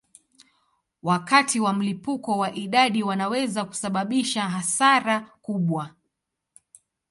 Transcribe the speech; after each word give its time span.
Wakati 1.03 1.59
wa 1.59 1.73
mlipuko 1.73 2.37
wa 2.37 2.53
idadi 2.55 3.03
wanaweza 3.03 3.65
kusababisha 3.65 4.41
hasara 4.41 5.19
kubwa. 5.41 5.95